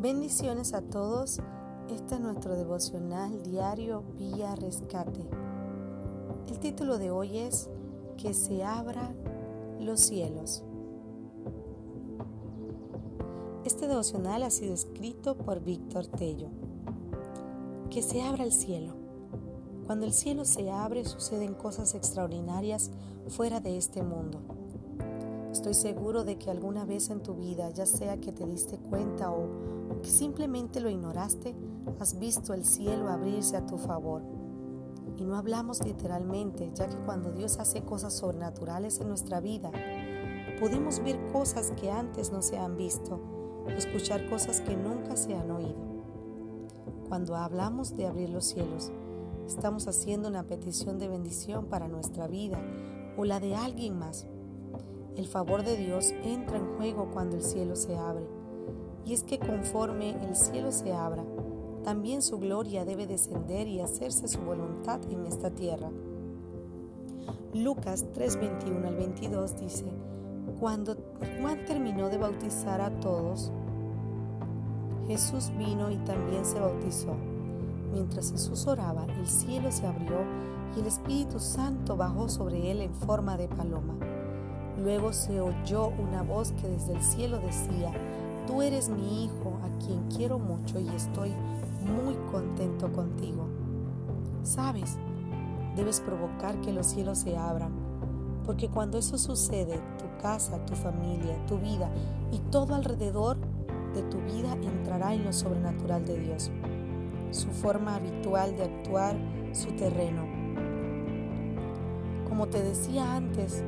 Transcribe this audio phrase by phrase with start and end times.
[0.00, 1.40] Bendiciones a todos.
[1.90, 5.28] Este es nuestro devocional diario Vía Rescate.
[6.48, 7.68] El título de hoy es
[8.16, 9.14] Que se abran
[9.78, 10.64] los cielos.
[13.66, 16.48] Este devocional ha sido escrito por Víctor Tello.
[17.90, 18.94] Que se abra el cielo.
[19.84, 22.90] Cuando el cielo se abre suceden cosas extraordinarias
[23.28, 24.59] fuera de este mundo.
[25.52, 29.30] Estoy seguro de que alguna vez en tu vida, ya sea que te diste cuenta
[29.30, 31.54] o que simplemente lo ignoraste,
[31.98, 34.22] has visto el cielo abrirse a tu favor.
[35.16, 39.70] Y no hablamos literalmente, ya que cuando Dios hace cosas sobrenaturales en nuestra vida,
[40.60, 43.20] podemos ver cosas que antes no se han visto
[43.76, 45.90] escuchar cosas que nunca se han oído.
[47.08, 48.92] Cuando hablamos de abrir los cielos,
[49.46, 52.60] estamos haciendo una petición de bendición para nuestra vida
[53.16, 54.26] o la de alguien más.
[55.16, 58.26] El favor de Dios entra en juego cuando el cielo se abre.
[59.04, 61.24] Y es que conforme el cielo se abra,
[61.84, 65.90] también su gloria debe descender y hacerse su voluntad en esta tierra.
[67.54, 69.86] Lucas 3:21 al 22 dice,
[70.60, 70.96] Cuando
[71.40, 73.50] Juan terminó de bautizar a todos,
[75.06, 77.16] Jesús vino y también se bautizó.
[77.92, 80.18] Mientras Jesús oraba, el cielo se abrió
[80.76, 83.94] y el Espíritu Santo bajó sobre él en forma de paloma.
[84.82, 87.92] Luego se oyó una voz que desde el cielo decía,
[88.46, 91.30] Tú eres mi Hijo a quien quiero mucho y estoy
[91.84, 93.46] muy contento contigo.
[94.42, 94.98] ¿Sabes?
[95.76, 97.72] Debes provocar que los cielos se abran,
[98.44, 101.90] porque cuando eso sucede, tu casa, tu familia, tu vida
[102.32, 103.36] y todo alrededor
[103.94, 106.50] de tu vida entrará en lo sobrenatural de Dios,
[107.30, 109.16] su forma habitual de actuar,
[109.52, 110.24] su terreno.
[112.28, 113.62] Como te decía antes,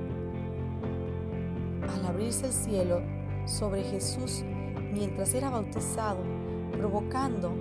[1.88, 3.02] al abrirse el cielo
[3.46, 4.44] sobre Jesús
[4.92, 6.22] mientras era bautizado,
[6.72, 7.52] provocando,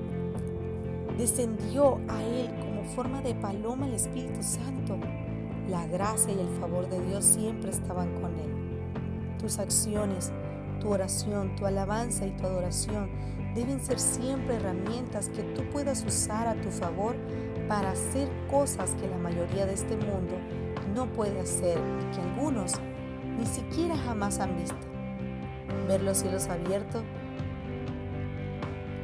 [1.17, 4.97] descendió a él como forma de paloma el Espíritu Santo.
[5.69, 9.37] La gracia y el favor de Dios siempre estaban con él.
[9.39, 10.31] Tus acciones,
[10.79, 13.09] tu oración, tu alabanza y tu adoración
[13.55, 17.15] deben ser siempre herramientas que tú puedas usar a tu favor
[17.67, 20.35] para hacer cosas que la mayoría de este mundo
[20.95, 22.73] no puede hacer y que algunos
[23.41, 24.75] ni siquiera jamás han visto.
[25.87, 27.03] Ver los cielos abiertos,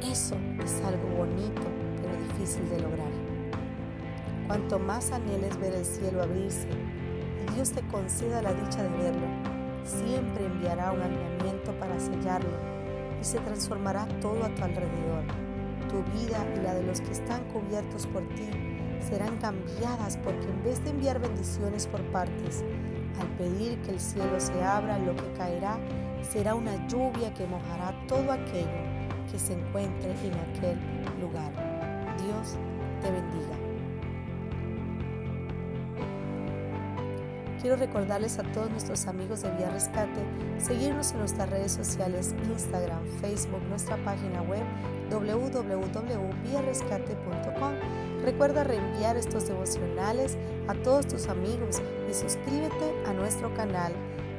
[0.00, 1.62] eso es algo bonito,
[2.00, 3.10] pero difícil de lograr.
[4.46, 9.26] Cuanto más anheles ver el cielo abrirse y Dios te conceda la dicha de verlo,
[9.82, 12.56] siempre enviará un avivamiento para sellarlo
[13.20, 15.24] y se transformará todo a tu alrededor.
[15.88, 18.50] Tu vida y la de los que están cubiertos por ti
[19.00, 22.62] serán cambiadas porque en vez de enviar bendiciones por partes,
[23.20, 25.78] al pedir que el cielo se abra, lo que caerá
[26.22, 28.98] será una lluvia que mojará todo aquello
[29.30, 30.78] que se encuentre en aquel
[31.20, 31.52] lugar.
[32.24, 32.56] Dios
[33.02, 33.56] te bendiga.
[37.60, 40.24] Quiero recordarles a todos nuestros amigos de Vía Rescate
[40.58, 44.62] seguirnos en nuestras redes sociales, Instagram, Facebook, nuestra página web
[45.10, 48.07] www.viarescate.com.
[48.24, 50.36] Recuerda reenviar estos devocionales
[50.66, 51.80] a todos tus amigos
[52.10, 53.92] y suscríbete a nuestro canal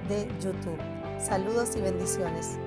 [0.07, 0.79] de YouTube.
[1.19, 2.57] Saludos y bendiciones.